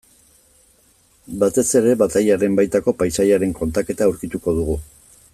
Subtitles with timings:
[1.43, 4.79] Batez ere batailaren baitako paisaiaren kontaketa aurkituko dugu.